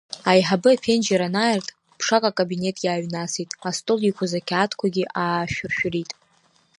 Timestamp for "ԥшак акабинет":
1.97-2.77